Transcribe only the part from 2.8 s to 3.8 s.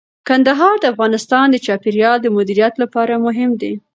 لپاره مهم دي.